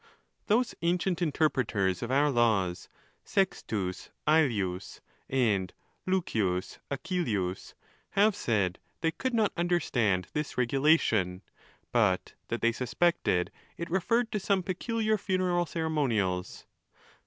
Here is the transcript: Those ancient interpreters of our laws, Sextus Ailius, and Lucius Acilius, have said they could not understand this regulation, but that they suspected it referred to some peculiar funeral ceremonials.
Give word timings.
Those 0.47 0.73
ancient 0.81 1.21
interpreters 1.21 2.01
of 2.01 2.09
our 2.09 2.31
laws, 2.31 2.89
Sextus 3.23 4.09
Ailius, 4.27 4.99
and 5.29 5.71
Lucius 6.07 6.79
Acilius, 6.89 7.75
have 8.17 8.35
said 8.35 8.79
they 9.01 9.11
could 9.11 9.35
not 9.35 9.53
understand 9.55 10.25
this 10.33 10.57
regulation, 10.57 11.43
but 11.91 12.33
that 12.47 12.61
they 12.61 12.71
suspected 12.71 13.51
it 13.77 13.91
referred 13.91 14.31
to 14.31 14.39
some 14.39 14.63
peculiar 14.63 15.19
funeral 15.19 15.67
ceremonials. 15.67 16.65